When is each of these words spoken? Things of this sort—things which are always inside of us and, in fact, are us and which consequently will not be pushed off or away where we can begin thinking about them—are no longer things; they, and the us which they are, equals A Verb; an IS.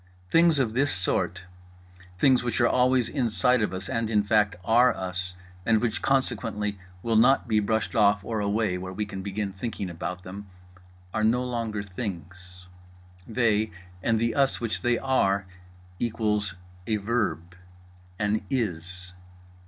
Things 0.31 0.57
of 0.57 0.73
this 0.73 0.91
sort—things 0.91 2.41
which 2.43 2.59
are 2.59 2.67
always 2.67 3.07
inside 3.07 3.61
of 3.61 3.71
us 3.71 3.87
and, 3.87 4.09
in 4.09 4.23
fact, 4.23 4.55
are 4.65 4.91
us 4.95 5.35
and 5.63 5.79
which 5.79 6.01
consequently 6.01 6.79
will 7.03 7.15
not 7.15 7.47
be 7.47 7.61
pushed 7.61 7.95
off 7.95 8.25
or 8.25 8.39
away 8.39 8.79
where 8.79 8.91
we 8.91 9.05
can 9.05 9.21
begin 9.21 9.51
thinking 9.53 9.91
about 9.91 10.23
them—are 10.23 11.23
no 11.23 11.43
longer 11.43 11.83
things; 11.83 12.65
they, 13.27 13.69
and 14.01 14.17
the 14.19 14.33
us 14.33 14.59
which 14.59 14.81
they 14.81 14.97
are, 14.97 15.45
equals 15.99 16.55
A 16.87 16.95
Verb; 16.95 17.53
an 18.17 18.43
IS. 18.49 19.13